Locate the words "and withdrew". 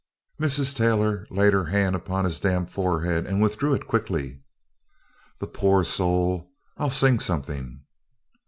3.27-3.75